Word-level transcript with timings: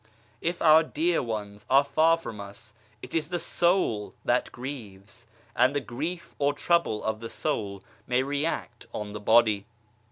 If 0.41 0.63
our 0.63 0.81
dear 0.81 1.21
ones 1.21 1.63
are 1.69 1.83
far 1.83 2.17
from 2.17 2.41
us 2.41 2.73
it 3.03 3.13
is 3.13 3.29
the 3.29 3.37
soul 3.37 4.15
that 4.25 4.51
grieves, 4.51 5.27
and 5.55 5.75
the 5.75 5.79
grief 5.79 6.33
or 6.39 6.53
trouble 6.53 7.03
of 7.03 7.19
the 7.19 7.29
soul 7.29 7.83
may 8.07 8.23
react 8.23 8.87
on 8.95 9.11
the 9.11 9.19
body. 9.19 9.67